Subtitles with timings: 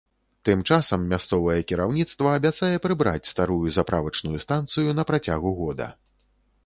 [0.47, 5.87] Тым часам мясцовае кіраўніцтва абяцае прыбраць старую заправачную станцыю на працягу года.